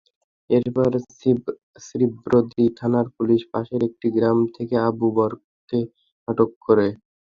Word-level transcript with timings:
এরপর 0.49 0.89
শ্রীবরদী 1.85 2.65
থানার 2.79 3.07
পুলিশ 3.15 3.41
পাশের 3.51 3.81
একটি 3.89 4.07
গ্রাম 4.15 4.37
থেকে 4.55 4.75
আবু 4.87 5.07
বকরকে 5.09 5.79
আটক 6.27 6.49
করে। 6.65 6.87